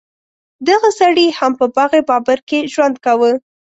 [0.67, 3.31] دغه سړي هم په باغ بابر کې ژوند کاوه.